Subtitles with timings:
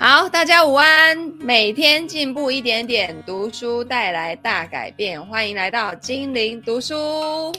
[0.00, 1.18] 好，大家午安。
[1.40, 5.20] 每天进步一点点，读书带来大改变。
[5.26, 7.52] 欢迎来到精灵读书。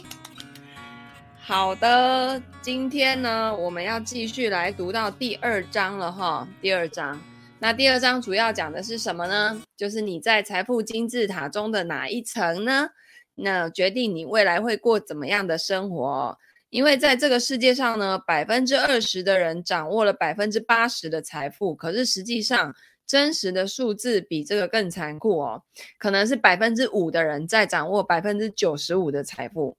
[1.37, 6.47] 好的，今天呢，我们要继续来读到第二章了哈。
[6.61, 7.21] 第二章，
[7.59, 9.61] 那第二章主要讲的是什么呢？
[9.75, 12.87] 就是你在财富金字塔中的哪一层呢？
[13.35, 16.37] 那决定你未来会过怎么样的生活。
[16.69, 22.75] 因为在这个世界上呢，百分之二十的人掌握了百分之八十的财富，可是实际上
[23.07, 25.63] 真实的数字比这个更残酷哦，
[25.97, 29.75] 可能是百分之五的人在掌握百分之九十五的财富。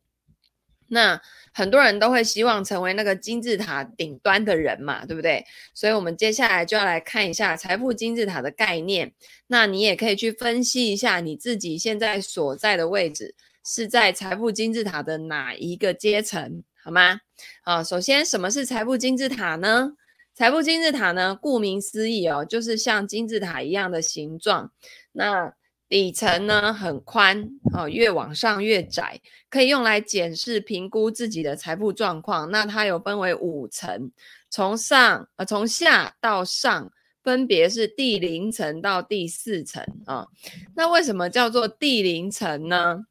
[0.93, 1.23] 那
[1.53, 5.45] 很多人都会希望成为那个金字塔顶端的人嘛，对不对？
[5.73, 9.13] 所以我们接下来就要来看一下财富金字塔的概念。
[9.47, 16.65] 那你也可以去分析一下你自己现在所在的位置是在财富金字塔的哪一个阶层。
[16.83, 17.21] 好吗？
[17.63, 19.93] 啊，首先，什么是财富金字塔呢？
[20.35, 24.73] 财富金字塔呢，顾名思义哦，就是像金字塔一样的形状。
[25.13, 25.53] 那
[25.89, 29.21] 底层呢很宽，哦，越往上越窄，
[29.51, 32.51] 可以用来检视、评估自己的财富状况。
[32.51, 34.11] 那它有分为五层，
[34.49, 36.91] 从上呃从下到上，
[37.23, 40.27] 分别是第零层到第四层啊。
[40.75, 43.05] 那为什么叫做第零层呢？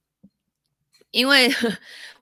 [1.12, 1.50] 因为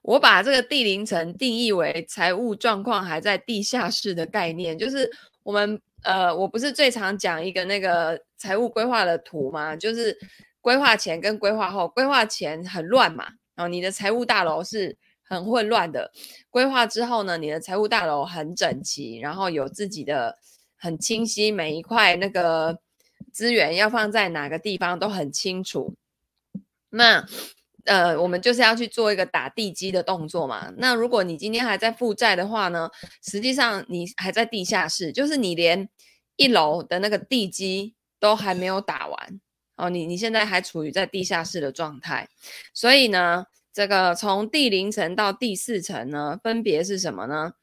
[0.00, 5.10] 我把这个地零层定义为财务状况还在地下室的概念，就是
[5.42, 9.76] 我们呃，我不是最常讲一个那个财务规划的图吗？
[9.76, 10.16] 就是
[10.62, 16.10] 规划前跟规划后，规划前很乱嘛，然后你的财务大楼是很混乱的，
[16.48, 20.38] 规划之后呢，你的财务大楼很整齐，然后有自己的
[20.76, 22.78] 很清晰，每一块那个
[23.30, 25.94] 资源要放在哪个地方都很清楚，
[26.88, 27.26] 那。
[27.88, 30.70] 呃，我们就是要去做一个打地基的动作嘛。
[30.76, 32.90] 那如果你今天还在负债的话呢，
[33.22, 35.88] 实际上你还在地下室，就是你连
[36.36, 39.40] 一楼的那个地基都还没有打完
[39.76, 39.88] 哦。
[39.88, 42.28] 你你现在还处于在地下室的状态，
[42.74, 47.54] 所以呢，这个从第零层到第四层呢，分别是什么呢？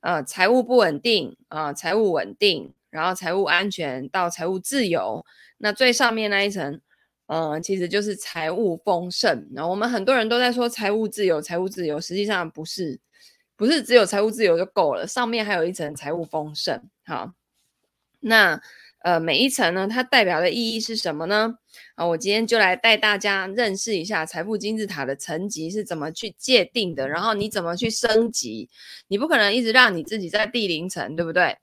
[0.00, 5.26] 呃，财务不稳定啊，财务稳定，然后财务安全到财务自由。
[5.58, 6.80] 那最上面那一层。
[7.26, 9.48] 嗯，其实就是财务丰盛。
[9.54, 13.00] 然后我们很多人都在说财务自由，财务自由，实际上不是，
[13.56, 16.82] 不是只有财务自由就够了，上面还有一层财务丰盛。
[17.06, 17.32] 好，
[18.20, 18.60] 那
[18.98, 21.58] 呃，每一层呢，它代表的意义是什么呢？
[21.94, 28.68] 啊，我今天就来带大家认识一下财富金字塔的层级是怎么去界定的，然后你怎么去升级？
[29.08, 31.58] 你不可能一直让你自己在第零层，对不对？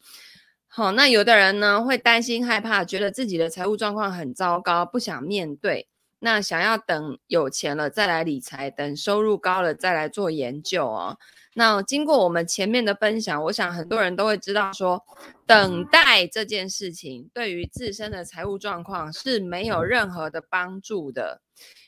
[0.74, 5.90] 好，那有的人呢会担心害怕，觉得自己的财务状况很糟糕，不想面对。
[6.20, 11.18] 那想要等有钱了再来理财，等收入高了再来做研究哦。
[11.56, 15.04] 那经过我们前面的分享，我想很多人都会知道说，
[15.46, 21.42] 等待这件事情对于自身的财务状况是没有任何的帮助的。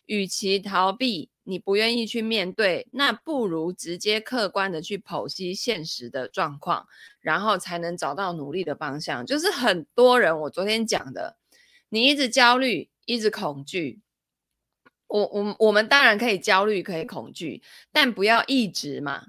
[0.08, 6.88] 与其逃避，你不愿意去面对，那不如直接客观的去剖析现实的状况，
[7.20, 9.26] 然后才能找到努力的方向。
[9.26, 11.38] 就是很多人，我昨天讲的，
[11.90, 14.00] 你一直焦虑，一直恐惧。
[15.08, 17.62] 我我我们当然可以焦虑，可以恐惧，
[17.92, 19.28] 但不要一直嘛。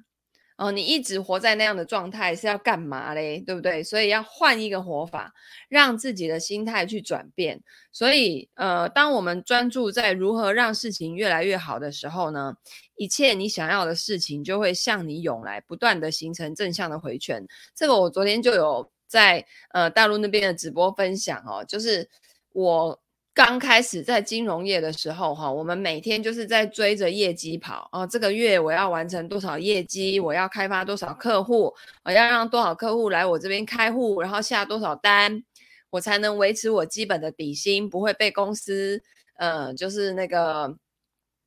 [0.56, 3.40] 哦，你一直活在那样的状态是要干嘛嘞？
[3.40, 3.82] 对不对？
[3.82, 5.34] 所以要换一个活法，
[5.68, 7.60] 让自己的心态去转变。
[7.90, 12.54] 所以，呃，当我们专注在如何让事情越来越好的时候呢，
[12.94, 17.44] 一切你想要的事情就会向你涌来，不断的形成正向的回圈。
[17.74, 22.08] 这个我昨天就有在呃大陆那边的直播分享哦，就是
[22.52, 23.00] 我。
[23.34, 28.06] 刚开始在金融业的时候，哈，我们每天就是在追着业绩跑哦。
[28.06, 30.20] 这个月我要完成多少业绩？
[30.20, 31.74] 我要开发多少客户？
[32.04, 34.22] 我要让多少客户来我这边开户？
[34.22, 35.42] 然后下多少单，
[35.90, 39.02] 我才能维持我基本的底薪，不会被公司
[39.36, 40.72] 呃，就是那个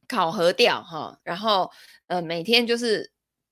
[0.09, 1.17] 考核掉哈。
[1.23, 1.71] 然后
[2.07, 3.09] 呃，每天就是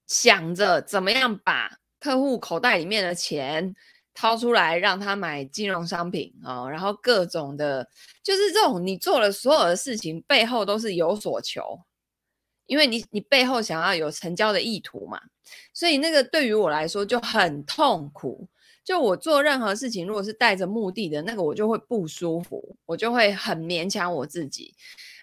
[0.08, 1.72] 想着怎么样把
[2.02, 3.74] 客户口袋里面的钱。
[4.16, 7.88] 掏出来让他买金融商品啊、然后各种的，
[8.24, 11.82] 就是这种你做了所有的事情背后都是有所求，
[12.66, 15.20] 因为你你背后想要有成交的意图嘛，
[15.74, 18.48] 所以那个对于我来说就很痛苦。
[18.86, 24.74] 就我做任何事情，如果是带着目的的那个，我就会不舒服，我就会很勉强我自己，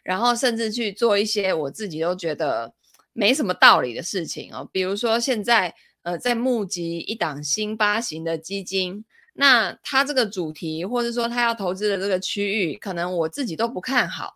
[0.03, 2.75] 然后甚至去做一些我自己都觉得
[3.15, 5.75] 没什么道理的事情哦，比如说现在。
[6.03, 9.05] 呃，在募集一档新发行的基金，
[9.35, 14.35] 那他这个主题，或者说他要投资的这个区域，可能我自己都不看好，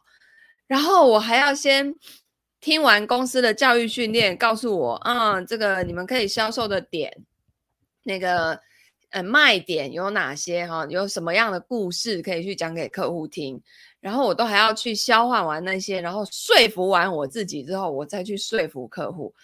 [0.67, 1.95] 然后我还要先
[2.61, 7.25] 听完公司的教育训练，告诉我，啊、这个你们可以销售的点，
[8.05, 8.61] 那个
[9.11, 10.87] 呃，卖点有哪些哈？
[10.89, 13.61] 有什么样的故事可以去讲给客户听？
[14.01, 19.35] 然后我都还要去消化完那些，然后说服完我自己之后，我再去说服客户。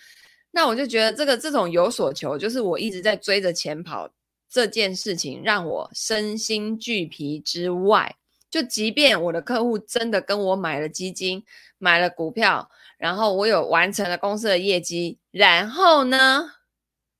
[0.55, 4.09] 那我就觉得这个这种有所求，就是我一直在追着钱跑
[4.51, 8.17] 这件事情，让我身心俱疲之外，
[8.51, 11.43] 就即便我的客户真的跟我买了基金、
[11.79, 16.53] 买了股票，然后我有完成了公司的业绩，然后呢，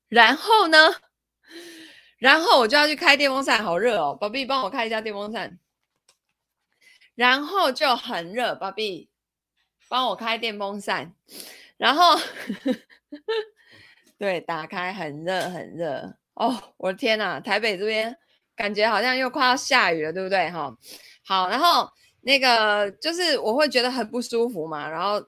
[0.09, 0.95] 然后呢，
[2.19, 5.59] 然后我就要去开电风扇，好热哦，宝贝，帮我开一下电风扇。
[7.15, 9.09] 然后就很热，宝贝，
[9.89, 11.15] 帮我开电风扇，
[11.79, 12.21] 然后。
[14.19, 16.57] 对，打开很热很热哦！
[16.77, 18.17] 我的天哪，台北这边
[18.55, 20.51] 感觉好像又快要下雨了，对不对？
[20.51, 20.77] 哈，
[21.25, 24.89] 好，然后那个就是我会觉得很不舒服嘛。
[24.89, 25.27] 然后，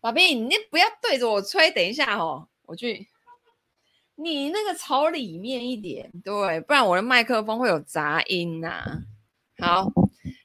[0.00, 3.08] 宝贝，你不要对着我吹，等一下哦，我去，
[4.14, 9.02] 你那个朝里面一点，对，不然我的麦克风会有杂音呐、
[9.58, 9.88] 好，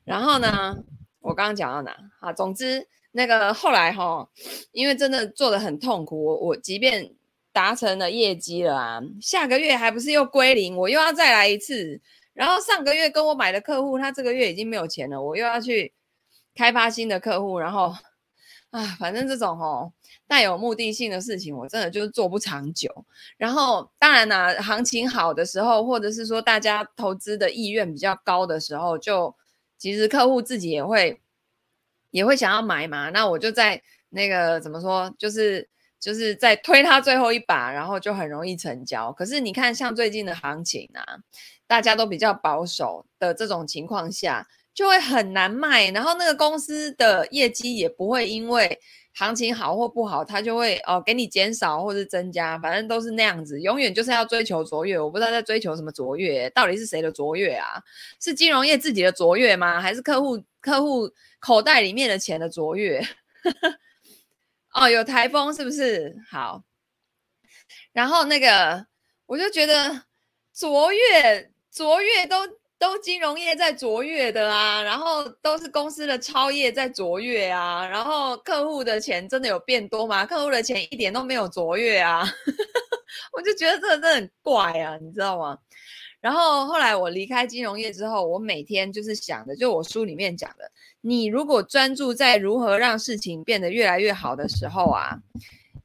[0.05, 0.83] 然后呢，
[1.19, 1.95] 我刚刚讲到哪？
[2.19, 2.87] 好，总之。
[3.11, 4.29] 那个后来哈，
[4.71, 7.11] 因为真的做的很痛苦，我我即便
[7.51, 11.99] 达成了业绩了啊，下个月还不是又归零，我又要再来一次。
[12.33, 15.91] 然后上个月跟我买的客户，他这个月已经没有钱了，我又要去
[16.53, 17.57] 开发新的客户。
[17.57, 17.93] 然后
[18.69, 19.91] 啊，反正这种哦
[20.27, 23.05] 带有目的性的事情，我真的就是做不长久。
[23.37, 29.35] 然后当然啦，行情好的时候，或者是说大家投资的意愿比较高的时候，就
[29.79, 31.19] 其实客户自己也会。
[32.11, 35.67] 也会想要买嘛，那我就在那个怎么说，就是
[35.99, 39.11] 就是在推他最后一把，然后就很容易成交。
[39.11, 41.19] 可是你看，像最近的行情啊，
[41.67, 45.91] 大家都比较保守的这种情况下，就会很难卖。
[45.91, 48.79] 然后那个公司的业绩也不会因为
[49.19, 54.97] 行情好或不好，他就会哦给你减少或是增加，反正都是那样子，永远就是要追求卓越。
[54.97, 57.83] 我不知道在追求什么卓越，到底是谁的卓越啊？
[58.21, 59.81] 是金融业自己的卓越吗？
[59.81, 61.11] 还是客户客户？
[61.41, 63.01] 口袋里面的钱的卓越，
[64.75, 66.13] 哦，有台风是不是？
[66.29, 66.63] 好，
[67.93, 68.85] 然后那个
[69.25, 70.03] 我就觉得
[70.53, 72.45] 卓越，卓越都
[72.79, 80.25] 都金融业在卓越的啊，然后都是公司的超业在卓越啊，然后客户的钱真的有变多吗？
[80.25, 82.25] 客户的钱一点都没有卓越啊，
[83.35, 85.57] 我就觉得这个真的很怪啊，你知道吗？
[86.21, 90.71] 然后后来我离开金融业之后，我每天就是想的，就我书里面讲的，
[91.01, 95.17] 你如果专注在如何让事情变得越来越好的时候啊，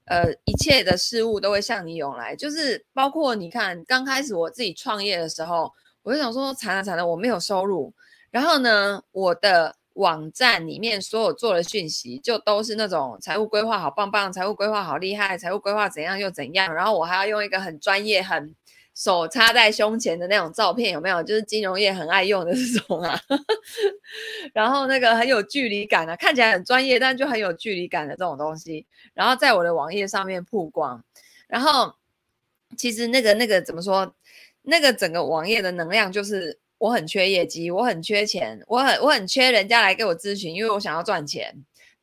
[0.07, 2.37] 呃，一切的事物都会向你涌来。
[2.37, 5.73] 就是包括你看，刚开始我自己创业的时候，
[6.05, 7.93] 我就想说，惨了惨了，我没有收入。
[8.31, 16.73] 然后呢，我的网站里面所有做的讯息，就都是那种财务规划好棒棒，财务规划好厉害，财务规划怎样又怎样。
[16.73, 18.55] 然后我还要用一个很专业很。
[18.97, 21.21] 手插在胸前的那种照片有没有？
[21.21, 23.19] 就是金融业很爱用的这种啊，
[24.55, 31.03] 然后那个很有距离感啊，看起来很专业，但就很有距离感的这种东西，然后在我的网页上面曝光，
[31.49, 31.93] 然后
[32.79, 34.15] 其实那个那个怎么说？
[34.65, 41.55] 那个整个网页的能量就是我很缺业绩，我很缺钱，我很我很缺人家来给我咨询，因为我想要赚钱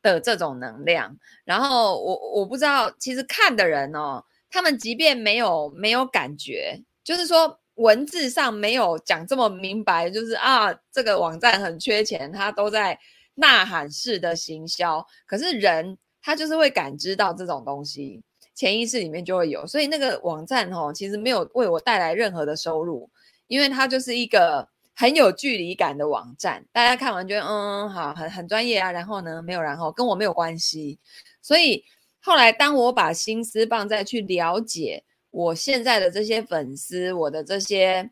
[0.01, 1.17] 的这种能量。
[1.43, 4.23] 然后我我不知道，其实看的人哦。
[4.53, 12.99] 他们即便没有没有感觉，就是说文字上没有讲这么明白，就是啊，这个网站很缺钱，他都在
[13.35, 15.07] 呐喊式的行销。
[15.25, 18.21] 可是人他就是会感知到这种东西，
[18.61, 19.65] 潜意识里面就会有。
[19.65, 23.09] 所以那个网站哦，其实没有为我带来任何的收入，
[23.47, 26.63] 因为它就是一个很有距离感的网站。
[26.71, 30.99] 大家看完觉得嗯好，很很专业啊，然后呢没有然后，跟我没有关系，
[31.41, 31.83] 所以。
[32.23, 38.11] 后来，当我把心思放在去了解我现在的这些粉丝，我的这些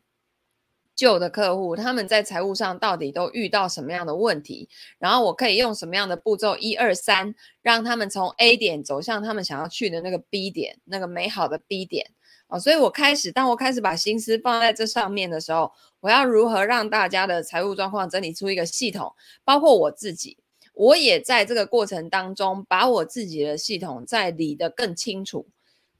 [1.00, 12.10] 旧的客户，他们在财务上到底都遇到什么样的问题，然后我可以用什么样的步骤，一二三，让他们从 A 点走向他们想要去的那个 B 点，那个美好的 B 点
[12.48, 12.58] 啊。
[12.58, 19.10] 所以我开始，当我开始把心思放在这上面的时候，我要如何让大家的财务状况整理出一个系统，
[19.42, 20.36] 包括我自己。
[20.74, 25.46] 我也在这个过程当中，把我自己的系统再理得更清楚。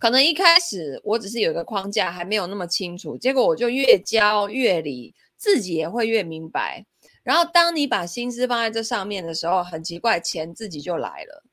[0.00, 3.16] 可能一开始我只是有一个框架，还没有那么清楚。
[3.16, 6.84] 结果我就越教越理，自己也会越明白。
[7.22, 11.44] 然后当你把心思放在这上面的时候，很奇怪，钱自己就来了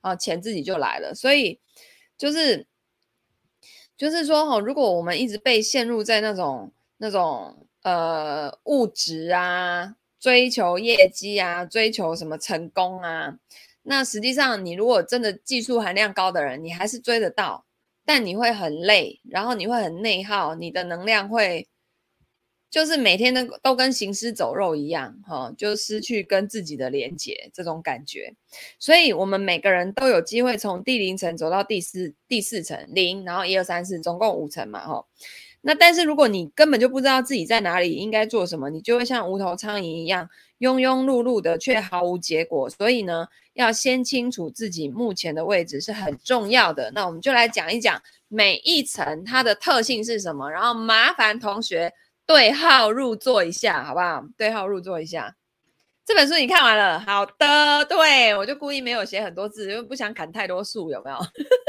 [0.00, 1.14] 啊，钱自己就来了。
[1.14, 1.60] 所以
[2.18, 2.66] 就是
[3.96, 9.94] 就是说哈，如果我们一直被陷入在那种那种呃物质啊。
[10.20, 13.38] 追求业绩啊，追求什么成功啊？
[13.84, 17.64] 那实际上，你如果真的技术含量高的人，你还是追得到，
[18.12, 21.68] 但你会很累，然后你会很内耗，你的能量会
[22.68, 28.34] 就是每天都都跟行尸走肉一样，哈，就失去跟自己的连接这种感觉。
[28.80, 35.06] 所以，我们每个人都有机会从第零层走到第四第四层零，然后一二三四，总共五层嘛，哈。
[35.60, 40.28] 那但是如果你根本就不知道自己在哪里，应该做什么，你就会像无头苍蝇一样
[40.60, 42.70] 庸庸碌碌的，却毫无结果。
[42.70, 46.90] 所以呢，要先清楚自己目前的位置是很重要的。
[46.92, 51.92] 那我们就来讲一讲每一层它的特性是什么，然后麻烦同学。
[52.26, 54.24] 对号入座一下，好不好？
[54.36, 55.34] 对号入座一下。
[56.04, 57.84] 这本书你看完了，好的。
[57.86, 61.16] 对，我就故意没有写很多字，因为不想砍太多树，有没有？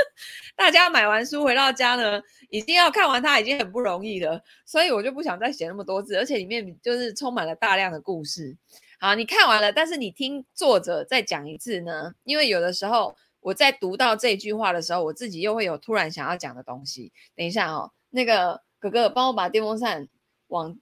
[0.55, 2.21] 大家买完书回到家呢，
[2.51, 8.55] 一定要看完它，已经很不容易了，所以我就不想再写那么多字，而且里面就是充满了大量的故事。
[9.03, 12.13] 好，你看完了，但是你听作者再讲一次呢？
[12.23, 17.11] 因为有的时候我在读到这句话的时候，我自己又会有突然想要讲的东西。
[17.35, 20.07] 等一下哦，那个哥哥帮我把电风扇。
[20.49, 20.77] 往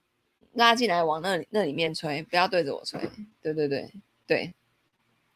[0.54, 3.00] 拉进来，往那里那里面吹，不要对着我吹。
[3.40, 3.94] 对对对
[4.26, 4.52] 对，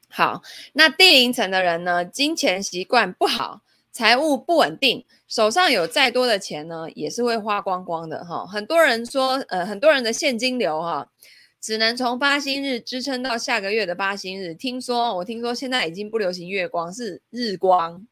[0.09, 0.41] 好。
[0.73, 3.61] 那第零层的人呢，金钱习惯不好，
[3.91, 8.43] 财务不稳定，手上有再多的钱呢，也是会花光光的哈。
[8.47, 11.07] 很多人说，呃，很多人的现金流哈，
[11.63, 14.53] 只能从发薪日支撑到下个月的发薪日。
[14.53, 18.05] 听说，我听说现在已经不流行月光，是日光。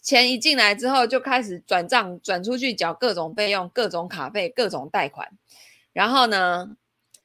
[0.00, 5.28] 钱一进来之后，就开始转账转出去，缴各种费用、各种卡费、各种贷款。
[5.92, 6.76] 然后呢，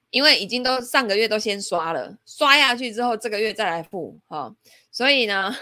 [0.10, 4.55] 因为已经都上个月都先刷了，刷下去之后，这个月再来付哈、
[4.91, 5.55] 所以呢，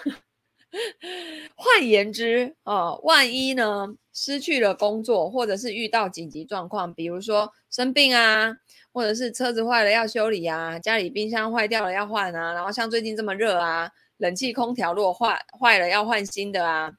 [1.74, 8.54] 换言之哦，万一呢失去了工作，或者是遇到紧急状况，比如说生病啊，
[8.92, 16.92] 或者是车子坏了要修理啊，家里冰箱坏掉了要换啊，然后像最近这么热啊，冷气空调如果坏坏了要换新的啊。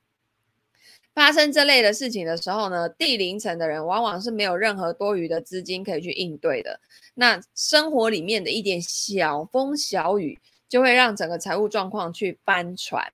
[1.15, 6.81] 发生这类的事情的时候呢，第零层的人往往是没有任何多余的资金可以去应对的。
[7.15, 10.41] 那生活里面的一点小风小雨，
[10.73, 13.13] 就会让整个财务状况去翻船。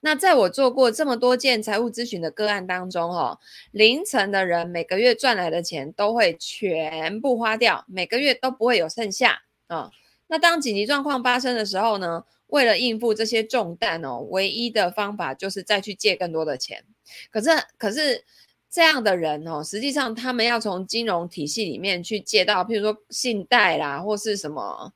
[0.00, 3.38] 那在我做过这么多件财务咨询的个案当中，哦，
[3.72, 9.90] 零层的人每个月赚来的钱都会全部花掉，每个月都不会有剩下啊，
[10.28, 16.82] 那当紧急状况发生的时候呢，为了应付这些重担哦，唯一的方法就是再去借更多的钱。
[17.30, 18.24] 可是，可是
[18.70, 24.90] 这样的人哦，实际上他们要从金融体系里面去借到，譬如说信贷啦，或是什么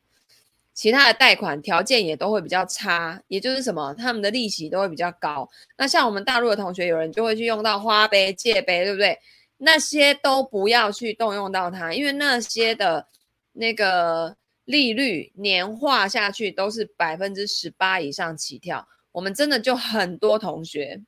[0.79, 5.51] 其他的贷款，条件也都会比较差，也就是什么，他们的利息都会比较高。
[5.77, 9.19] 那像我们大陆的同学，有人就会去用到花呗、借呗，对不对？
[9.57, 13.09] 那些都不要去动用到它，因为那些的
[13.55, 18.87] 那个利率年化下去都是百分之十八以上起跳。
[19.11, 21.03] 我们真的就很多同学。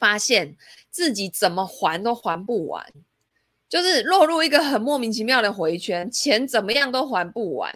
[0.00, 0.56] 发现
[0.90, 2.84] 自己怎么还都还不完，
[3.68, 7.72] 就是落入一个很莫名其妙的回圈，钱怎么样都还不完。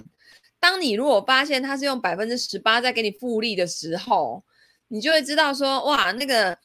[0.61, 4.45] 当你如果发现他是用百分之十八在给你复利的时候，
[4.89, 6.59] 你就会知道说，哇，那个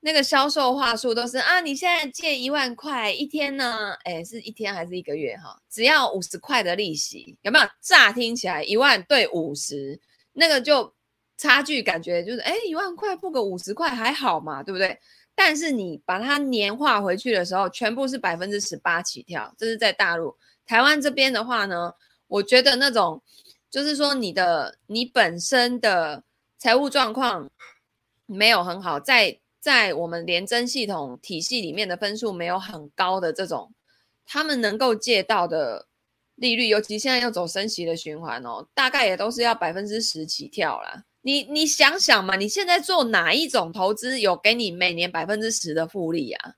[0.00, 5.60] 那个销售话术都是啊，你现在借一万块一天呢，诶，是一天还是一个月哈？
[5.70, 7.64] 只要五十块的利息，有没有？
[7.80, 10.00] 乍听起来一万对五十，
[10.32, 10.94] 那个就。
[11.42, 14.98] 差距感觉就是，哎，一万块付个五十块还好嘛，对不对？
[15.34, 20.36] 但是你把它年化回去的时候，全部是百分之十八起跳，这是在大陆。
[20.66, 21.94] 台湾这边的话呢，
[22.30, 23.22] 我觉得那种
[23.70, 26.24] 就是说你的你本身的
[26.58, 27.50] 财务状况
[28.26, 33.72] 没有很好，在在我们联征系统体系里面的分数没有很高的这种，
[34.24, 35.86] 他们能够借到的
[36.36, 41.04] 利率，尤其现在要走升息的循环哦，大概也都是要百分之十起跳啦。
[41.22, 46.54] 你你想想嘛，你现在做哪一种投资有给你每年百分之十的复利啊？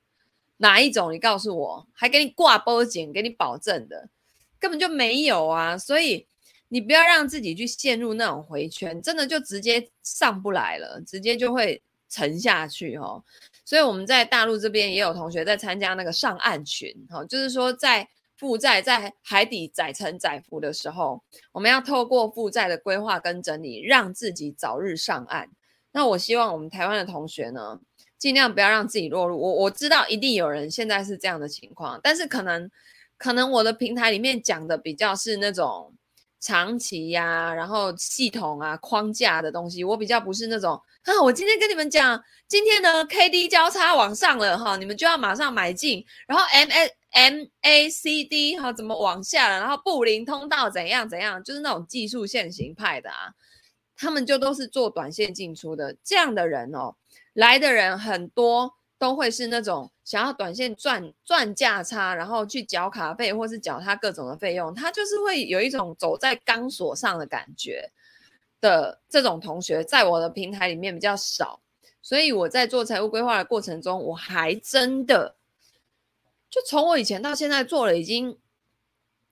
[0.58, 1.12] 哪一种？
[1.12, 4.08] 你告诉我，还给你挂保险，给你保证的，
[4.62, 5.76] 根本就没有啊！
[5.76, 6.25] 所以
[6.69, 13.23] 你不要让自己去陷入那种回圈，真的就直接上不来了，直接就会沉下去哦。
[13.64, 18.09] 所以我们在大陆这边也有同学在参加那个上岸群，哈，就是说在。
[18.35, 25.49] 负债在海底载沉载浮的时候，我们要透过负债的规划跟整理，让自己早日上岸。
[25.92, 27.78] 那我希望我们台湾的同学呢，
[28.19, 29.40] 尽量不要让自己落入。
[29.40, 32.69] 我我知道一定有人现在是这样的情况，但是可能
[33.22, 35.94] 可能我的平台里面讲的比较是那种
[36.40, 40.74] 长期呀、然后系统啊框架的东西，我比较不是那种
[41.04, 41.22] 啊。
[41.22, 46.92] 我今天跟你们讲，今天呢 K D 交叉往上了哈，你们就要马上买进，然后 M S。
[47.14, 49.60] M A C D 哈，怎么往下了？
[49.60, 51.44] 然后布林通道怎样怎样？
[51.44, 53.28] 就是那种技术线型派的啊，
[53.94, 56.96] 他们就都是做短线进出的这样的人哦。
[57.34, 58.72] 来的人很多
[59.02, 67.90] 都会是那种想要短线赚赚价差，然后去缴卡费或是缴他各种的费用，他就是会有一种走在钢索上的感觉
[68.61, 71.61] 的这种同学，在我的平台里面比较少，
[72.00, 75.35] 所以我在做财务规划的过程中，我还真的
[76.49, 78.38] 就从我以前到现在做了已经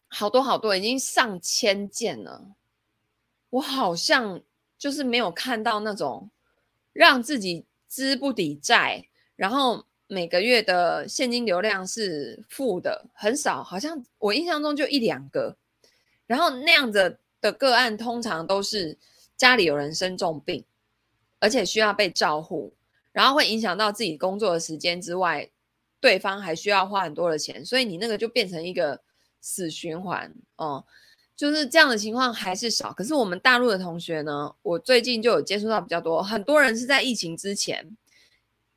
[0.09, 2.57] 好多好多，已经上千件了，
[3.50, 4.41] 我好像
[4.77, 6.29] 就是没有看到那种
[6.93, 9.07] 让自己资不抵债。
[9.40, 15.56] 然后每个月的现金流量是负的，很少，好像我印象中就一两个。
[16.26, 18.99] 然后那样子的个案，通常都是
[19.38, 20.62] 家里有人生重病，
[21.38, 22.75] 而且需要被照护，
[23.12, 25.49] 然后会影响到自己工作的时间之外，
[26.00, 29.00] 对方还需要花很多的钱，所以你那个就变成一个
[29.40, 30.85] 死循环哦。
[31.35, 32.92] 就是这样的情况还是少。
[32.92, 37.97] 可是我们大陆的同学呢，我最近就有接触到比较多，很多人是在疫情之前。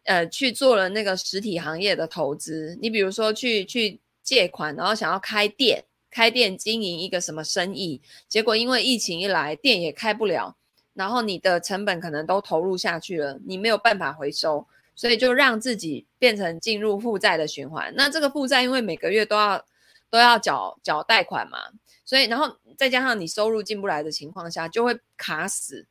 [0.03, 2.77] 呃，去做了那个实体行业的投资。
[2.81, 10.55] 你比如说去去借款，然后想要开店，开店经营一个什么生意，结果因为疫情一来，店也开不了，
[10.93, 17.93] 然后你的成本可能都投入下去了，你没有办法回收，所以就让自己变成进入负债的循环。
[17.95, 19.65] 那这个负债因为每个月都要
[20.09, 21.57] 都要缴缴贷款嘛，
[22.03, 25.87] 所以然后再加上你收入进不来的情况下，就会卡死。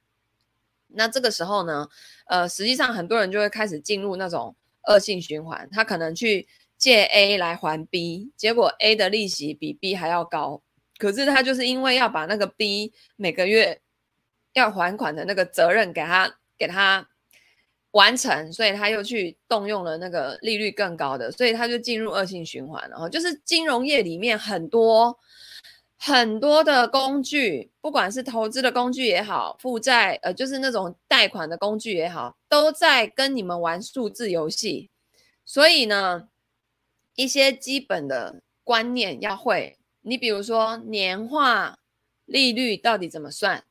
[0.94, 1.88] 那这个时候呢，
[2.26, 4.54] 呃，实际上很多人就会开始进入那种
[4.88, 6.46] 恶性循环，他可能去
[6.76, 10.62] 借 A 来还 B，结果 A 的利息比 B 还要高，
[10.98, 13.80] 可是他就是因为要把那个 B 每个月
[14.52, 17.08] 要还款的那个责任给他给他
[17.92, 25.18] 完成，所以他又去动用了那个利率更高的，所以他就进入恶性循环，然后就是金融业里面很多。
[26.04, 34.90] 很多的工具，不管是投资的工具也好，负债呃，就是那种贷款的工具也好，都在跟你们玩数字游戏。
[35.44, 36.26] 所以呢，
[37.14, 39.78] 一些基本的观念要会。
[40.00, 41.78] 你比如说年化
[42.24, 43.62] 利率到底怎么算？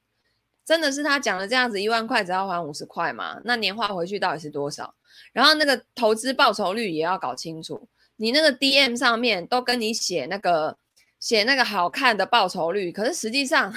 [0.63, 3.41] 真的是他讲的这样子，一万块只要还五十块吗？
[3.43, 4.95] 那年化回去到底是多少？
[5.33, 7.89] 然后那个投资报酬率也要搞清楚。
[8.15, 10.77] 你那个 DM 上面都跟你写那个。
[11.21, 13.73] 写那个好看的报酬率，可是实际上，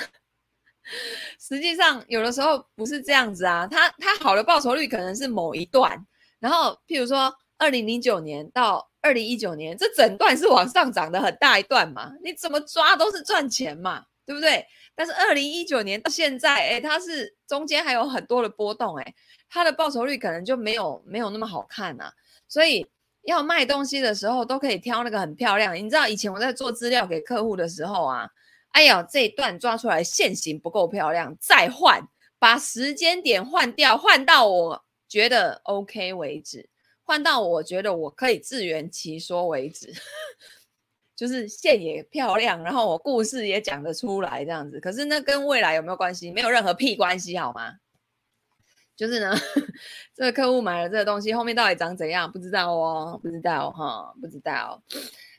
[1.39, 3.69] 实际上有的时候不是这样子啊。
[3.71, 6.07] 它它好的报酬率可能是某一段，
[6.41, 14.67] 然后譬如说二零零九年到二零一九年，这整段是往上涨的很大一段嘛，你怎么抓都是赚钱嘛，对不对？
[14.95, 19.15] 但是二零一九年到现在，哎，它是中间还有很多的波动，哎，
[19.51, 22.11] 它的报酬率可能就没有没有那么好看啊，
[22.49, 22.87] 所以。
[23.25, 25.75] 要卖东西的时候都可以挑那个很漂亮。
[25.75, 28.29] 你知道以前我在做资料给客户的时候啊，
[28.71, 32.07] 哎呀，这一段抓出来线型不够漂亮，再换，
[32.39, 36.69] 把时间点换掉，换到我觉得 OK 为止，
[37.03, 39.93] 换到我觉得我可以自圆其说为止，
[41.15, 44.81] 就是线也漂亮，然后我故事也讲得出来这样子。
[44.81, 46.31] 可是那跟未来有没有关系？
[46.33, 47.75] 没有任何屁关系，好吗？
[48.97, 49.35] 就是呢，
[50.15, 52.31] 这个客户买了这个东西，后面到底长怎样？
[52.31, 54.81] 不知道哦，不知道哈，不知道。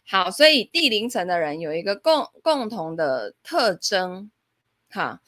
[0.07, 4.29] 好，所以第零层的人有一个共共同的特征，
[4.89, 5.21] 哈，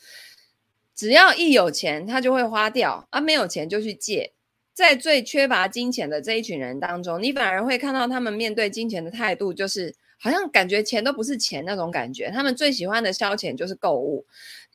[0.94, 4.34] 只要一有钱，他就会花掉啊；没有钱就去借。
[4.74, 12.30] 在最缺乏金钱的这一群人当中，你反而会看到他们面对金钱的态度，就是好像感觉钱都不是钱那种感觉。
[12.30, 14.26] 他们最喜欢的消遣就是购物，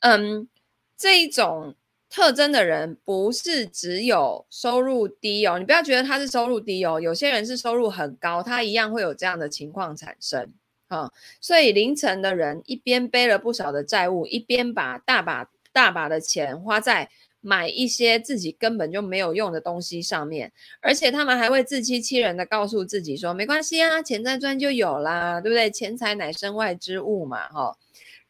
[0.01, 0.49] 嗯，
[0.97, 1.77] 这一种。
[2.12, 10.53] 特征的人不是只有收入低哦，你不要觉得他是收入低哦，有些人是收入很高，他一样会有这样的情况产生
[10.88, 11.11] 啊。
[11.40, 17.09] 所以凌晨的人一边背了不少的债务，一边把大把大把的钱花在
[17.40, 25.70] 买一些自己根本就没有用的东西上面，而且他们还会自欺欺人的告诉自己说，没关系啊，钱再赚就有啦，对不对？
[25.70, 27.75] 钱财乃身外之物嘛，哈。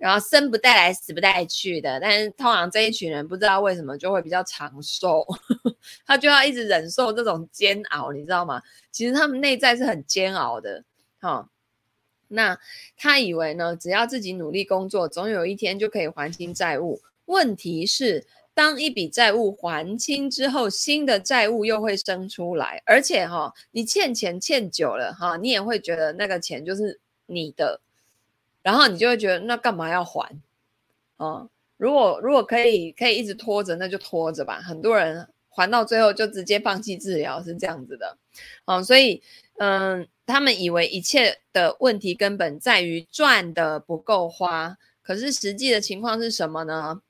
[0.02, 5.24] 然后生不带来，死不带去的，但是通常这一群人不知道为什么就会比较长寿，
[6.04, 8.60] 他就要一直忍受这种煎熬，你知道吗？
[8.90, 10.82] 其实他们内在是很煎熬的，
[11.20, 11.48] 哈、
[12.26, 12.58] 那
[12.96, 17.00] 他以为呢，只要自己努力工作，总有一天就可以还清债务。
[17.26, 27.80] 问题是，当一笔债务还清之后，新的债务又会生出来，而且哈、你欠钱欠久了哈、你也会觉得那个钱就是你的。
[28.62, 30.28] 然后你就会觉得，那干嘛要还？
[31.16, 34.60] 哦，如果如果可以可以一直拖着，那就拖着吧。
[34.60, 38.16] 很多人还到最后就直接放弃治疗，是这样子的。
[38.64, 39.22] 哦，所以
[39.58, 47.02] 嗯，他们以为一切的问题根本在于赚的不够花，可是实际的情况是什么呢？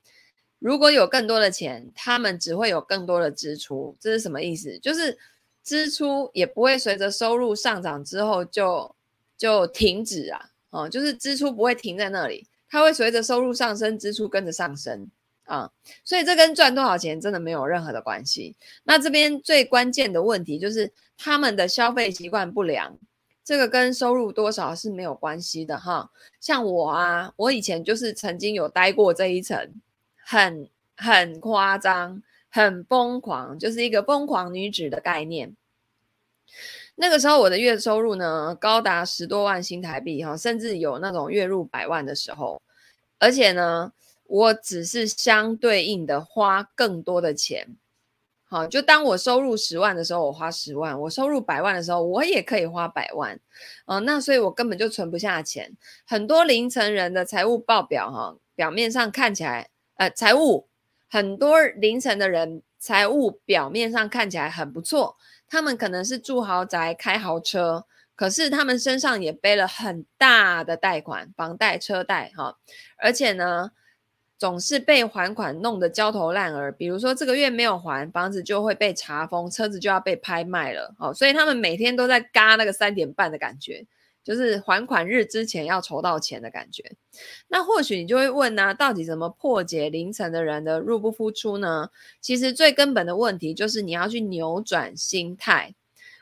[0.59, 3.97] 如果有更多的钱，他们只会有更多的支出。
[3.99, 4.79] 这是什么意思？
[4.79, 5.19] 就是
[5.63, 8.95] 支出也不会随着收入上涨之后就
[9.37, 15.09] 就停止啊，哦，就是支出不会停在那里，它会随着收入上升，支出跟着上升
[15.45, 15.71] 啊，
[16.03, 18.57] 所以这跟赚多少钱真的没有任何的关系。
[18.83, 22.99] 那这边最关键的问题就是他们的消费习惯不良，
[23.45, 26.11] 这个跟收入多少是没有关系的哈。
[26.41, 29.73] 像我啊，我以前就是曾经有待过这一层，
[30.17, 32.23] 很很夸张。
[32.55, 35.57] 很疯狂，就是一个疯狂女子的概念。
[36.95, 42.61] 那个时候我的月收入呢，高达十多万新台币哈，甚至有那种月入百万的时候。
[43.19, 43.93] 而且呢，
[44.25, 47.77] 我只是相对应的花更多的钱。
[48.45, 53.41] 好，就当我收入十万的时候，我花十万；我收入百万的时候，我也可以花百万。
[53.87, 55.75] 啊，那所以我根本就存不下钱。
[56.05, 60.69] 很多零层人的财务报表哈，表面上看起来，呃，财务。
[61.13, 67.85] 很多凌晨的人，财务表面上看起来很不错，他们可能是住豪宅、开豪车，
[68.17, 72.57] 可是他们身上也背了很大的贷款，房贷、车贷，哈，
[72.97, 73.73] 而且呢，
[74.39, 76.73] 总是被还款弄得焦头烂额。
[76.73, 83.87] 比如说这个月没有还，房子就会被查封，车子就要被拍卖了，哦，所以他们每天都在嘎那个三点半的感觉。
[84.25, 86.93] 就是还款日之前要筹到钱的感觉，
[87.49, 91.91] 那或许你就会问呢、到底怎么破解零层的人的入不敷出呢？
[92.21, 95.75] 其实最根本的问题就是你要去扭转心态，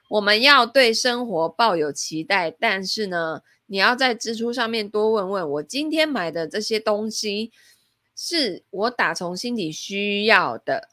[0.08, 7.52] 我们要对生活抱有期待，但是呢，你要在支出上面多问问，我今天买的这些东西
[8.16, 10.88] 是我打从心底需要的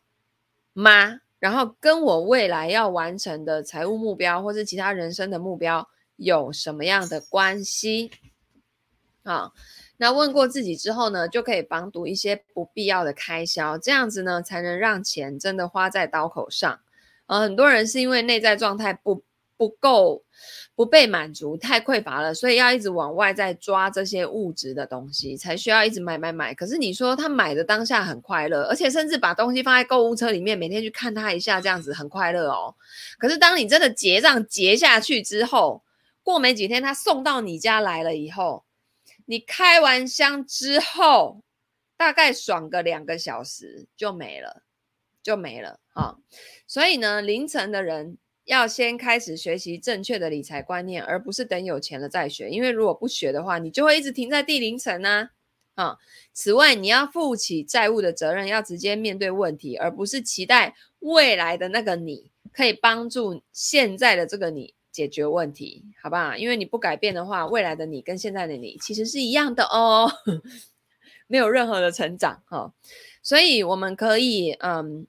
[0.74, 1.22] 吗？
[1.40, 5.88] 然后跟我未来要完成的财务目标或是其他人生的目标。
[6.18, 8.12] 有什么样的关系？
[9.24, 9.52] 啊，
[9.98, 16.80] 那问过自己之后呢，就可以防堵一些不必要的开销，这样子呢，才能让钱真的花在刀口上。
[17.26, 19.24] 呃，很多人是因为内在状态不
[19.58, 20.24] 不够，
[20.76, 26.54] 不被满足，太匮乏了，所以要一直往外在抓这些物质的东西，才需要一直买买买。
[26.54, 32.74] 可是你说他买的当下很快乐，而且甚至把东西放在购物车里面，每天去看它一下，这样子很快乐哦。
[33.18, 35.82] 可是当你真的结账结下去之后，
[36.28, 38.66] 过没几天，他送到你家来了以后，
[39.28, 41.42] 你开完箱之后，
[41.96, 44.64] 大概爽个两个小时就没了，
[45.24, 46.18] 就没了啊！
[46.68, 52.50] 所以呢，零层的人要先开始学习正确的理财观念，而不是等有钱了再学。
[52.50, 55.30] 因为如果不学的话，你就会一直停在第零层呢。
[55.76, 55.98] 啊！
[56.34, 64.74] 此外，你要负起债务的责任，要直接面对问题，而不是期待未来的那个你可以帮助现在的这个你。
[64.98, 66.36] 解决问题，好不好？
[66.36, 70.12] 因为你不改变的话，未来的你跟现在的你其实是一样的哦，
[71.30, 72.74] 没有任何的成长哈、
[73.22, 75.06] 所以我们可以嗯，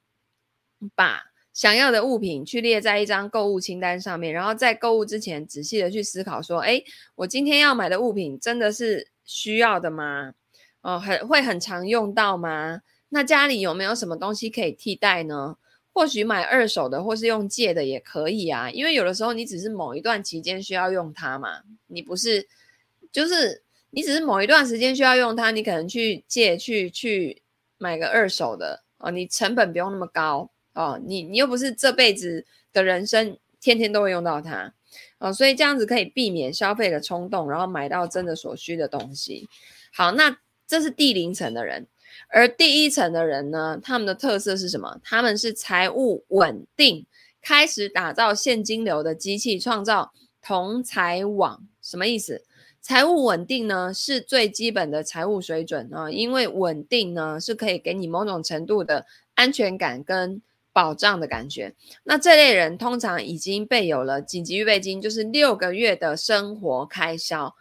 [0.94, 1.22] 把
[1.54, 10.34] 想要的物品去列在一张购物清单上面，然后在购物之前仔细的去思考说，诶，我今天要买的物品真的是需要的吗？
[10.82, 12.82] 哦，很会很常用到吗？
[13.08, 15.56] 那家里有没有什么东西可以替代呢？
[15.98, 22.46] 或许买二手的，或是用借的也可以啊，因为有的时候你只是某一段期间需要用它嘛，你不是，
[23.10, 27.42] 就是你只是某一段时间需要用它，你可能去借去去
[27.78, 34.72] 买个二手的哦，你成本不用那么高哦，你你又不是这辈子的人生天天都会用到它
[35.18, 39.48] 哦，所以这样子可以避免消费的冲动，然后买到真的所需的东西。
[39.92, 41.88] 好，那这是第零层的人。
[42.28, 45.00] 而第一层的人呢，他们的特色是什么？
[45.02, 47.06] 他们是财务稳定，
[47.40, 50.12] 开始打造现金流的机器，创造
[50.42, 51.66] 同财网。
[51.80, 52.44] 什么意思？
[52.80, 60.40] 财务稳定呢，是最基本的财务水准啊，因为稳定呢，是可以给你某种程度的安全感跟
[60.72, 61.74] 保障的感觉。
[62.04, 67.54] 那这类人通常已经备有了紧急预备金，就是六个月的生活开销。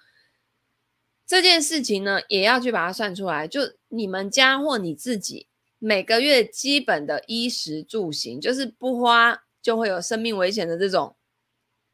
[1.26, 3.48] 这件事情呢，也要去把它算出来。
[3.48, 5.48] 就你们家或你自己
[5.80, 11.16] 每个月基本的衣食住行，就是不花就会有生命危险的这种，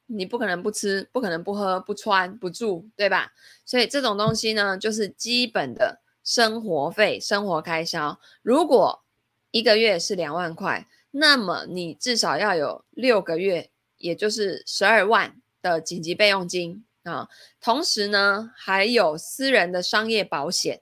[0.08, 3.34] 你不可能不吃，不可能不喝，不穿，不住，对吧？
[3.66, 8.20] 所以这种东西呢，就是基本的生活费、生活开销。
[8.42, 9.04] 如果
[9.52, 16.86] 一个月是两万块，那么你至少要有六个月，也就是十二万的紧急备用金。
[17.04, 17.28] 啊，
[17.60, 20.82] 同时呢，还有私人的商业保险，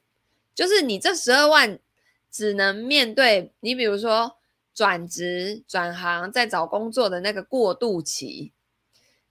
[0.62, 1.80] 就是你这十二万
[2.30, 4.38] 只能面对你，比如说
[4.76, 8.54] 转职、转行、在找工作的那个过渡期。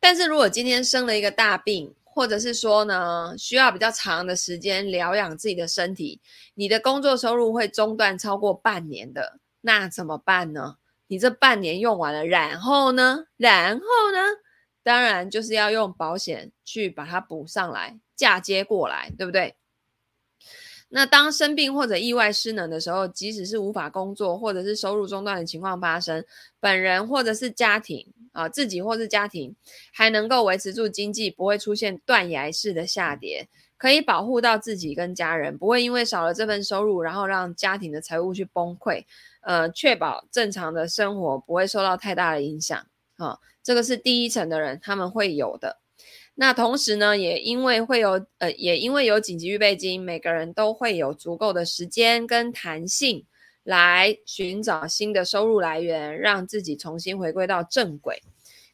[0.01, 6.21] 但是如果今天生了一个大病，或者是说呢，需要比较长的时间疗养自己的身体，
[6.55, 10.79] 你的工作收入会中断超过半年的，那怎么办呢？
[11.07, 13.27] 你这半年用完了，然后呢？
[13.37, 14.19] 然后呢？
[14.83, 19.55] 当然就是要用保险去把它补上来，嫁接过来，对不对？
[20.93, 26.25] 那当生病或者意外失能的时候，即使是无法工作或者是收入中断的情况发生，
[26.59, 29.55] 本人或者是家庭啊，自己或是家庭
[29.93, 33.49] 还能够维持住经济，不会出现断崖式的下跌。
[33.79, 39.03] 可以保护到自己跟家人，不会因为少了这份收入，然后让家庭的财务去崩溃。
[39.41, 42.79] 呃，确保正常的生活不会受到太大的影响。
[43.17, 45.80] 啊、这个是第一层的人他们会有的。
[46.41, 53.27] 那同时呢，也因为会有呃，也因为有紧急预备金，每个人都会有足够的时间跟弹性
[53.63, 58.23] 来寻找新的收入来源，让自己重新回归到正轨。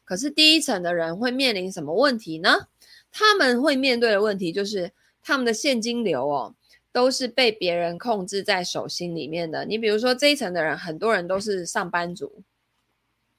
[0.05, 2.67] 可是第一层的人会面临什么问题呢？
[3.11, 4.89] 他们会面对的问题就是
[5.21, 6.55] 他们的现金流哦，
[6.93, 9.65] 都是被别人控制在手心里面的。
[9.65, 12.41] 你比如说这一层的人，很多人都是上班族，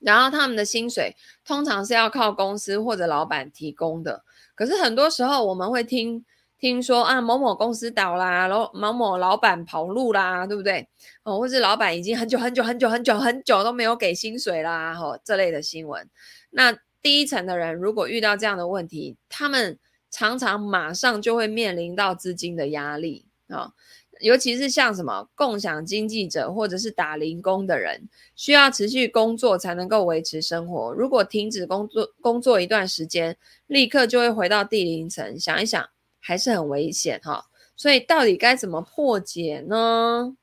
[0.00, 4.24] 然后他们的薪水通常是要靠公司或者老板提供的。
[4.54, 6.24] 可是很多时候我们会听
[6.58, 10.88] 听说啊，某某公司倒啦，某某某老板跑路啦，对不对？
[11.22, 16.08] 哦，或是老板已经很久很久很久很久很久都没有给薪水啦，哦，这类的新闻。
[16.50, 19.78] 那第一层的人，如果遇到这样的问题，他们
[20.10, 23.72] 常常马上就会面临到资金的压力啊、
[24.20, 30.92] 尤其是像什么共享经济者或者是打零工的人，需要持续工作才能够维持生活。
[30.92, 35.88] 如果停止工作工作一段时间，立刻就会回到第零层，想一想
[36.20, 40.36] 还是很危险哈、所以到底该怎么破解呢？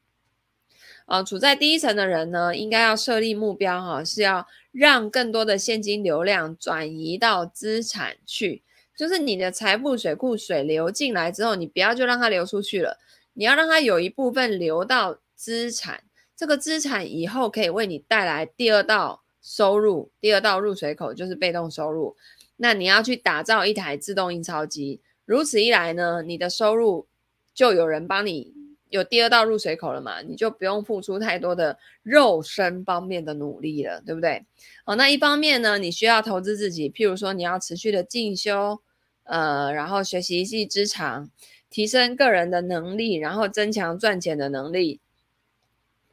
[1.06, 8.64] 啊、处在第一层的人呢，应该要设立目标哈，是要让更多的现金流量转移到资产去。
[8.98, 12.98] 就是你的财富水库水流进来之后，你不要就让它流出去了，
[13.36, 16.04] 你要让它有一部分流到资产。
[16.36, 22.18] 这个资产以后可以为你带来第二道收入，第二道入水口就是被动收入。
[22.58, 27.08] 那你要去打造一台自动印钞机，如此一来呢，你的收入
[27.54, 28.54] 就有人帮你。
[28.90, 34.46] 有第二道入水口了嘛，你就不用付出太多的肉身方面的努力了，对不对？
[34.86, 38.80] 哦，那一方面呢，你需要投资自己，譬如说你要持续的进修，
[39.24, 41.30] 呃，然后学习一技之长，
[41.76, 45.02] 提升个人的能力，然后增强赚钱的能力。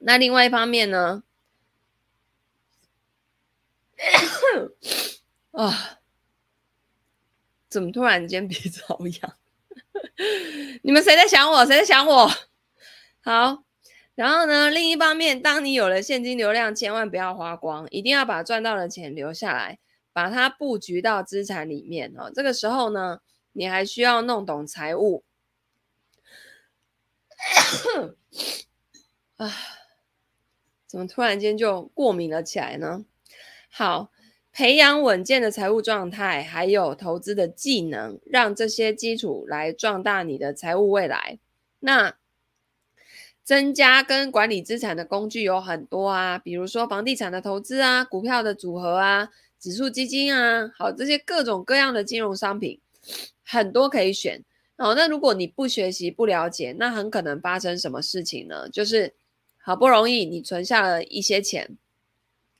[0.00, 1.22] 那另外一方面呢，
[5.52, 6.00] 啊，
[7.68, 9.36] 怎么突然间鼻子好痒？
[10.82, 11.64] 你们谁在想我？
[11.64, 12.28] 谁在想我？
[13.20, 13.62] 好，
[14.16, 19.78] 然后呢，另一方面，当你有了现金流量，千万不要花光，一定要把赚到的钱留下来，
[20.12, 22.32] 把它布局到资产里面哦。
[22.34, 23.20] 这个时候呢，
[23.52, 25.22] 你还需要弄懂财务。
[29.36, 29.52] 啊，
[30.86, 33.04] 怎么突然间就过敏了起来呢？
[33.70, 34.10] 好，
[34.52, 41.38] 培养稳健的财务状态，还有投资的技能，让这些基础来壮大你的财务未来。
[41.80, 42.14] 那。
[43.44, 52.80] 增加跟管理资产的工具有很多啊，比如说房地产的投资啊、股票的组合啊、指数基金啊，好，这些各种各样的金融商品
[53.44, 54.44] 很多可以选。
[54.82, 58.68] 好，那如果你不学习、不了解，那很可能发生什么事情呢？
[58.68, 59.14] 就是
[59.58, 61.78] 好不容易你存下了一些钱，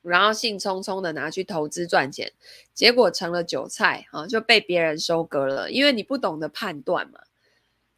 [0.02, 2.32] 然后兴冲冲的拿去投资赚钱，
[2.72, 7.18] 结果成了韭菜啊，就被别人收割了，因为你不懂得判断嘛。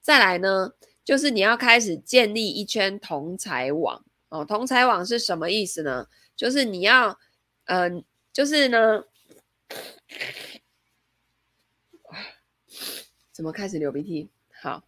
[0.01, 0.73] 再来呢？
[1.05, 6.07] 就是你要开始建立一圈同财网哦，同财网是什么意思呢？
[6.35, 7.19] 就是你要，
[7.67, 9.05] 嗯、就是呢，
[13.35, 14.29] 怎么开始流鼻涕？
[14.63, 14.85] 好，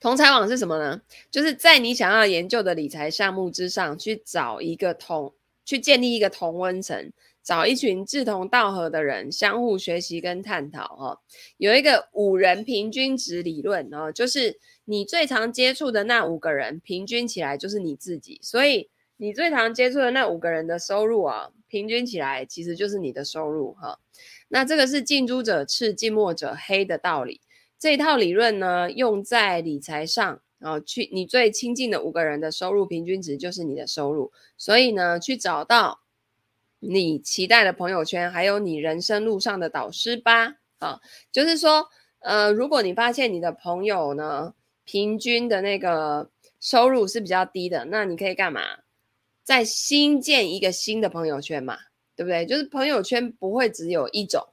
[0.00, 1.00] 同财网是什么呢？
[1.30, 5.32] 就是在你想要研究的理财项目之上去找一个同，
[5.64, 7.12] 去建立一个同温层。
[7.44, 11.18] 找一群志同道合的人，相互学习跟探讨哦。
[11.56, 23.98] 有一个五人平均值理论哦，就是你最常接触的那五个人平均起来就是你自己，所以你最常接触的那五个人的收入啊，平均起来其实就是你的收入哈。
[24.48, 27.40] 那这个是近朱者赤，近墨者黑的道理。
[27.78, 36.00] 这一套理论呢，用在理财上啊，去你最亲近的五个人的收入平均值就是你的收入，所以呢，去找到。
[36.84, 40.56] 你期待的朋友圈，还有你人生路上的导师吧。
[40.80, 41.86] 啊，就是说，
[42.18, 48.62] 呃，如果你发现你的朋友呢，平均的那个收入是比较低的，那你可以干嘛？
[49.42, 51.78] 再新建一个新的朋友圈嘛，
[52.16, 52.46] 对不对？
[52.46, 54.48] 就是朋友圈不会只有一种，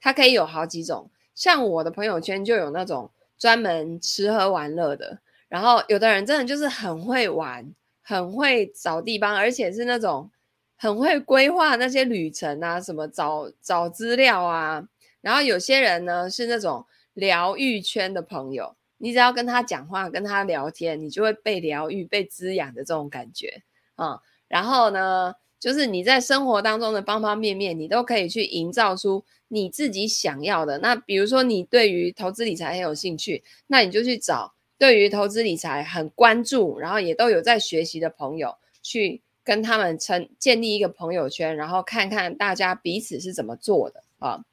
[0.00, 1.10] 它可以有好几种。
[1.34, 7.74] 像我的朋友圈就有那种专门吃喝玩乐的，然后有的人真的就是很会玩。
[8.02, 10.28] 很会找地方，而且是那种
[10.74, 14.82] 很会规划那些旅程啊，什么找找资料啊。
[15.20, 23.62] 然后有些人呢是那种疗愈圈的朋友，你只要跟他讲话、跟他聊天，你就会被疗愈、被滋养的这种感觉
[23.94, 30.76] 啊、然后呢，就是你在生活当中的方方面面，你都可以去营造出你自己想要的。
[30.78, 44.44] 那比如说，你对于投资理财很有兴趣，那你就去找对于投资理财很关注，然后也都有在学习的朋友，去跟他们成建立一个朋友圈，然后看看大家彼此是怎么做的啊。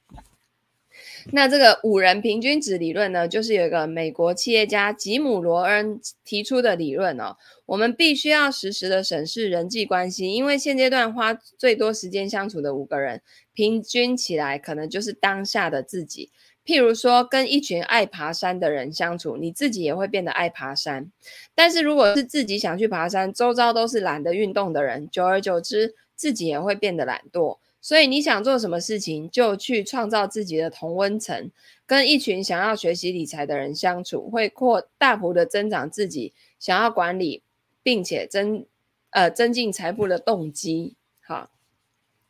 [1.31, 7.35] 那这个五人平均值理论呢，就是有一个美国企业家吉姆·罗恩提出的理论哦。
[7.65, 13.21] 我们必须要实时的审视人际关系，因为现阶段花最多时间相处的五个人，
[13.53, 16.31] 平均起来可能就是当下的自己。
[16.65, 21.11] 譬如说，跟一群爱爬山的人相处，你自己也会变得爱爬山。
[21.53, 27.57] 但是如果是自己想去爬山，周遭都是懒得运动的人，久而久之，自己也会变得懒惰。
[27.79, 31.51] 所以你想做什么事情，就去创造自己的同温层，
[31.85, 37.43] 跟一群想要学习理财的人相处，会扩大幅的增长自己想要管理
[37.81, 38.65] 并且增
[39.11, 40.95] 呃增进财富的动机。
[41.21, 41.49] 好，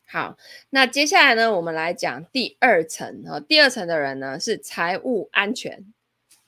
[0.06, 0.38] 好，
[0.70, 5.86] 那接下来呢，我们来讲第二层啊，第二层的人呢是财务安全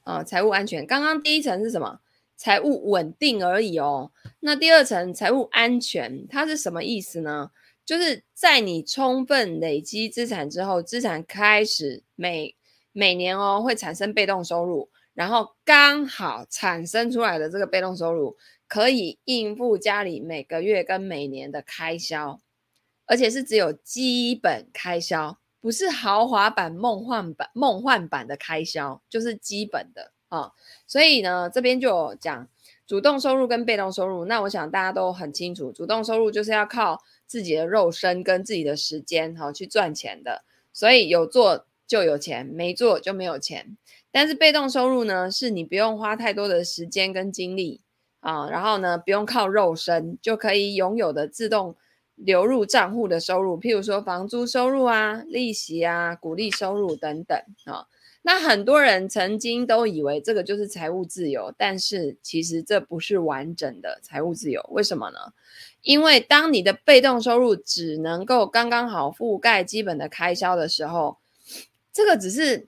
[0.04, 0.86] 啊，财务安全。
[0.86, 2.00] 刚刚第一层是什么？
[2.36, 4.12] 财务稳定而已哦。
[4.40, 7.52] 那第二层财务安全，它是什么意思呢？
[7.90, 12.56] 就是在你充分累积资产之后，资产开始每
[12.92, 22.40] 每年哦会产生被动收入，然后刚好产生出来的这个被动收入可以应付家里每个月跟每年的开销，
[23.08, 30.52] 而且是只有基本开销，不是豪华版、梦幻版、梦幻版的开销，就是基本的啊、
[30.86, 32.48] 所以呢，这边就讲
[32.90, 34.26] 主动收入跟被动收入。
[34.26, 37.02] 那我想大家都很清楚，主动收入就是要靠。
[37.30, 43.78] 自己的肉身跟自己的时间，哈，去赚钱的，所以有做就有钱，没做就没有钱。
[44.12, 47.82] 但是被动收入呢，是你不用花太多的时间跟精力
[48.22, 51.76] 啊，然后呢，不用靠肉身就可以拥有的自动
[52.16, 57.86] 流入账户的收入，譬如说房租收入啊、利息啊、股利收入等等啊。
[58.22, 64.62] 那很多人曾经都以为这个就是财务自由，但是其实这不是完整的财务自由。
[64.72, 65.20] 为什么呢？
[65.82, 71.18] 因为当你的被动收入只能够刚刚好覆盖基本的开销的时候，
[71.94, 72.68] 这个只是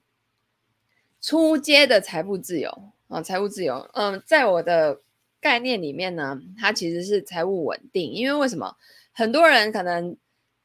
[1.21, 3.89] 初阶的财富自由啊，财务自由。
[3.93, 5.01] 嗯，在我的
[5.41, 8.11] 概念里面呢，它其实是财务稳定。
[8.11, 8.75] 因为为什么？
[9.11, 10.15] 很多人可能，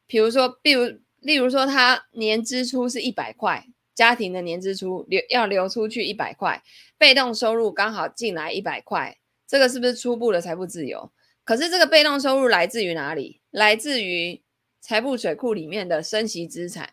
[0.07, 3.67] 比如说，比如，例如说，他年支出是一百块，
[3.97, 6.63] 家庭的年支出流要流出去一百块，
[6.97, 11.11] 被动收入刚好进来一百块，这个是不是初步的财富自由？
[11.43, 13.41] 可是这个被动收入来自于哪里？
[13.51, 14.43] 来自于
[14.81, 16.91] 财富水库里面的升息资产。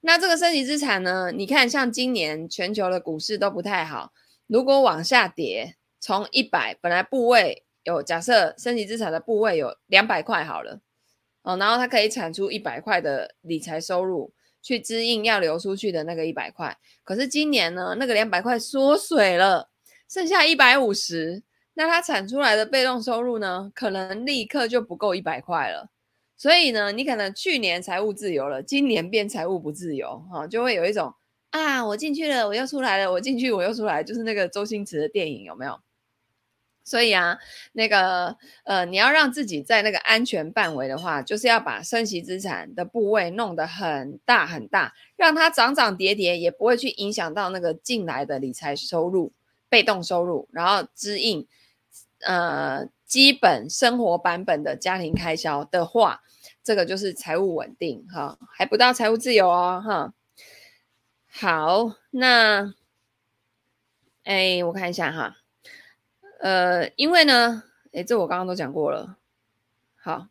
[0.00, 1.32] 那这个升级资产呢？
[1.32, 4.12] 你看，像今年全球的股市都不太好，
[4.46, 10.80] 如果往下跌，从一百本来部位有假设升级资产的部位有两百块好了，
[11.42, 14.32] 哦，然后它可以产出一百块的理财收入，
[14.66, 16.76] 去支应要流出去的那个一百块。
[17.04, 19.70] 可是今年呢，那个两百块缩水了，
[20.08, 21.44] 剩下一百五十。
[21.74, 25.88] 那它产出来的被动收入呢，可能立刻就不够一百块了。
[26.36, 31.14] 所以呢，你可能去年财务自由了，今年变财务不自由，哈，就会有一种
[31.50, 35.78] 啊，我进去了，我又出来了，我进去我又出来，就是那个周星驰的电影有没有？
[36.86, 37.36] 所以啊，
[37.72, 49.32] 那个呃，你要让自己在那个安全范围的话，就是要把升息资产的部位弄得很大很大，让它涨涨跌跌，也不会去影响到那个进来的理财收入、
[49.68, 51.46] 被动收入，然后支应。
[52.20, 56.22] 呃，基本生活版本的家庭开销的话，
[56.64, 60.14] 这个就是财务稳定哈，还不到财务自由哦哈。
[61.28, 62.72] 好，那，
[64.24, 65.36] 哎，我看一下哈，
[66.40, 69.16] 呃，因为呢，哎，这我刚刚都讲过了。
[69.94, 70.28] 好，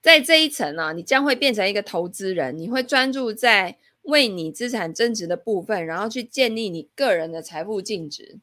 [0.00, 8.38] 在这一层呢，你将会变成一个投资人，你会专注在为你资产增值的部分，然后去建立你个人的财富净值。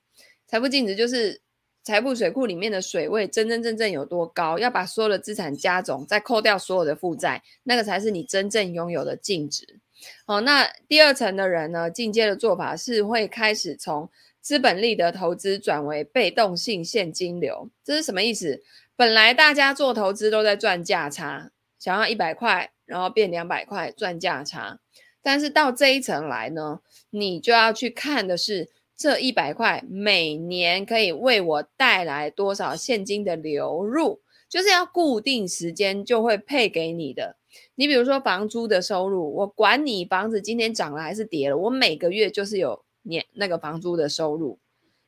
[0.47, 1.41] 财富净值就是。
[1.83, 4.59] 财富水库里面的水位真真正正有多高？
[4.59, 9.79] 要把所有的资产加总，再扣掉所有的负债，那个才是你真正拥有的净值。
[10.27, 11.89] 好，那第二层的人呢？
[11.89, 14.07] 进阶的做法是会开始从
[14.41, 17.69] 资本利得投资转为被动性现金流。
[17.83, 18.61] 这是什么意思？
[18.95, 24.79] 本来大家做投资都在赚价差，想要一百块，然后变两百块赚价差。
[25.21, 26.81] 但是到这一层来呢，
[27.11, 28.69] 你就要去看的是。
[28.97, 37.35] 这一百块每年可以为我带来多少现金的流入，就是要固定时间就会配给你的。
[37.73, 44.59] 你比如说房租的收入，我管你房子今天涨了还是跌了，我每个月就是有年那个房租的收入，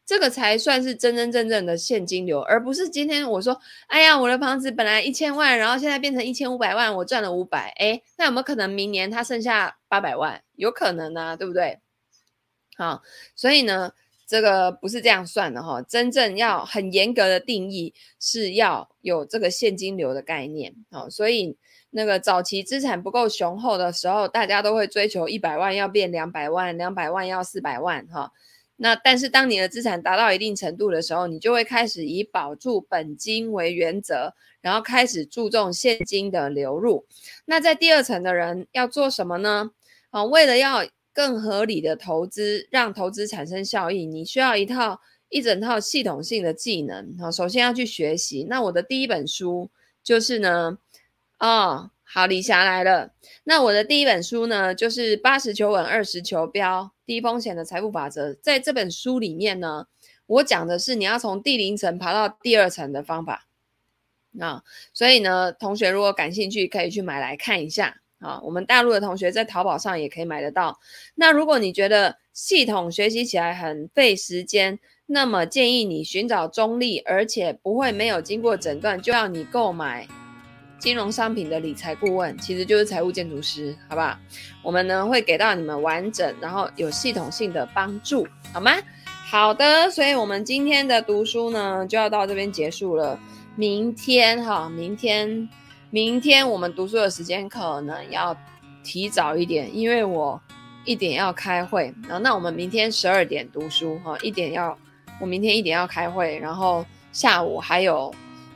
[0.06, 10.44] 这个才算是真真正正的现金流，而不是今天我说，哎呀，我的房子本来一千万，然后现在变成一千五百万，我赚了五百，哎，那有没有可能明年它剩下八百万？
[10.56, 11.80] 有可能啊，对不对？
[12.76, 13.02] 好，
[13.36, 13.94] 所以呢，
[14.26, 20.76] 这个不是这样算的哈，真正要很严格的定义是要有这个现金流的概念。
[20.92, 21.56] 好，所以
[21.96, 28.32] 那个早期资产不够雄厚的时候，大家都会追求一百万要变两百万，两百万要四百万哈。
[28.78, 37.06] 那但是当你的资产达到一定程度的时候，你就会开始以保住本金为原则，然后开始注重现金的流入。
[37.46, 39.72] 那在第二层的人要做什么呢？
[40.10, 47.16] 啊，为了要更合理的投资，让投资产生效益，你需要一套一整套系统性的技能。
[47.20, 48.48] 好，首先要去学习。
[48.50, 49.70] 那我的第一本书
[50.04, 50.80] 就是呢，
[51.44, 53.12] 哦，好，李霞来了。
[53.44, 58.34] 那我的第一本书呢，就是八十求稳，二十求标，低风险的财富法则。
[58.36, 59.88] 在这本书里面呢，
[60.26, 63.50] 我讲的是你要从第零层爬到第二层的方法。
[64.32, 64.64] 那
[64.94, 67.98] 所以呢，同学如果感兴趣，可以去买来看一下。
[68.20, 70.80] 啊，我们大陆的同学在淘宝上也可以买得到。
[71.16, 80.08] 那如果你觉得系统学习起来很费时间，那么建议你寻找中立而且不会没有经过诊断就要你购买
[80.84, 84.18] 金融商品的理财顾问，其实就是财务建筑师，好不好？
[84.62, 88.74] 我们呢会给到你们完整然后有系统性的帮助，好吗？
[89.32, 93.18] 好的，所以我们今天的读书呢就要到这边结束了。
[93.56, 95.48] 明天哈，明天。
[95.90, 98.36] 明天我们读书的时间可能要
[98.84, 100.42] 提早一点，因为我
[100.84, 101.94] 一点要开会。
[102.02, 104.78] 然后，那我们明天十二点读书哈，一点要
[105.22, 108.14] 我明天一点要开会，然后下午还有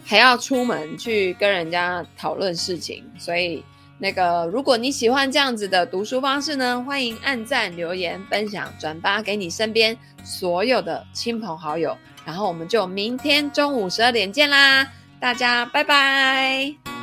[0.08, 3.04] 还要出门去跟人家讨论事情。
[3.20, 3.62] 所以，
[4.00, 11.98] 那个如果你喜欢这样子的读书方式呢，欢迎按赞、留言、分享、转发给你身边所有的亲朋好友。
[12.26, 14.88] 然后，我们就明天中午十二点见啦，
[15.20, 16.97] 大家拜拜。